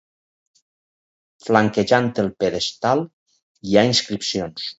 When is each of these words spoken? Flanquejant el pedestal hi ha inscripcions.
Flanquejant 1.47 2.09
el 2.25 2.31
pedestal 2.45 3.05
hi 3.11 3.79
ha 3.79 3.85
inscripcions. 3.93 4.67